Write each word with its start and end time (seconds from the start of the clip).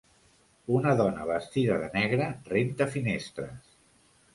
Una 0.77 0.93
dona 1.01 1.29
vestida 1.33 1.77
de 1.85 1.93
negre 2.01 2.33
renta 2.51 2.93
finestres. 2.99 3.75